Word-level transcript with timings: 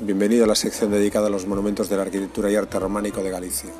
Bienvenido 0.00 0.44
a 0.44 0.46
la 0.46 0.54
sección 0.54 0.90
dedicada 0.90 1.28
a 1.28 1.30
los 1.30 1.46
monumentos 1.46 1.88
de 1.88 1.96
la 1.96 2.02
arquitectura 2.02 2.50
y 2.50 2.54
arte 2.54 2.78
románico 2.78 3.22
de 3.22 3.30
Galicia. 3.30 3.70